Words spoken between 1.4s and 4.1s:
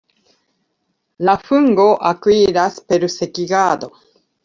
fungo akiras, per sekigado.